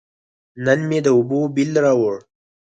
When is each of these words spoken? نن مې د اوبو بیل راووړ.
نن 0.65 0.79
مې 0.89 0.99
د 1.05 1.07
اوبو 1.17 1.39
بیل 1.55 1.71
راووړ. 1.83 2.15